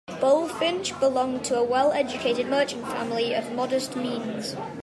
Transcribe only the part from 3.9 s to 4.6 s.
means.